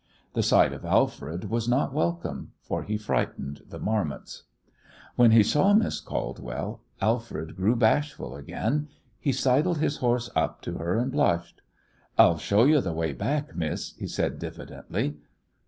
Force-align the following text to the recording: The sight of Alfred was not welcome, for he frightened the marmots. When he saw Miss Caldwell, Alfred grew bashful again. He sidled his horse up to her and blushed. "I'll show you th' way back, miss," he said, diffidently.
The 0.33 0.41
sight 0.41 0.73
of 0.73 0.83
Alfred 0.83 1.51
was 1.51 1.69
not 1.69 1.93
welcome, 1.93 2.53
for 2.63 2.81
he 2.81 2.97
frightened 2.97 3.61
the 3.69 3.77
marmots. 3.77 4.45
When 5.15 5.29
he 5.29 5.43
saw 5.43 5.75
Miss 5.75 5.99
Caldwell, 5.99 6.81
Alfred 6.99 7.55
grew 7.55 7.75
bashful 7.75 8.35
again. 8.35 8.87
He 9.19 9.31
sidled 9.31 9.77
his 9.77 9.97
horse 9.97 10.31
up 10.35 10.63
to 10.63 10.79
her 10.79 10.97
and 10.97 11.11
blushed. 11.11 11.61
"I'll 12.17 12.39
show 12.39 12.63
you 12.63 12.81
th' 12.81 12.95
way 12.95 13.13
back, 13.13 13.55
miss," 13.55 13.93
he 13.95 14.07
said, 14.07 14.39
diffidently. 14.39 15.17